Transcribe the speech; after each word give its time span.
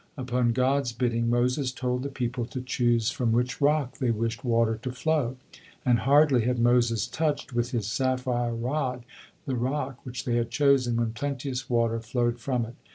Upon 0.17 0.51
God's 0.51 0.93
bidding, 0.93 1.29
Moses 1.29 1.71
told 1.71 2.01
the 2.01 2.09
people 2.09 2.47
to 2.47 2.59
choose 2.61 3.11
from 3.11 3.31
which 3.31 3.61
rock 3.61 3.99
they 3.99 4.09
wished 4.09 4.43
water 4.43 4.79
to 4.81 4.91
flow, 4.91 5.37
and 5.85 5.99
hardly 5.99 6.41
had 6.43 6.57
Moses 6.57 7.05
touched 7.05 7.53
with 7.53 7.69
his 7.69 7.85
sapphire 7.85 8.55
rod 8.55 9.03
the 9.45 9.55
rock 9.55 10.03
which 10.03 10.25
they 10.25 10.37
had 10.37 10.49
chosen, 10.49 10.95
when 10.95 11.13
plenteous 11.13 11.69
water 11.69 11.99
flowed 11.99 12.39
from 12.39 12.65
it. 12.65 12.73